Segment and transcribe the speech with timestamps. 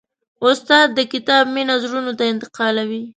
[0.47, 3.03] استاد د کتاب مینه زړونو ته انتقالوي.